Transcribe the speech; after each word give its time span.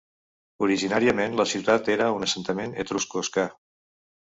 Originàriament, 0.67 1.37
la 1.41 1.47
ciutat 1.53 1.93
era 1.99 2.11
un 2.19 2.29
assentament 2.31 2.77
etrusco-oscà. 2.87 3.51